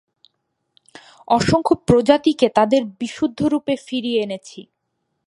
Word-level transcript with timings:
অসংখ্য 1.27 1.73
প্রজাতিকে 1.87 2.47
তাদের 2.49 2.81
বিশুদ্ধ 2.99 3.39
রূপে 3.45 3.73
ফিরিয়ে 3.87 4.19
এনেছি। 4.21 4.59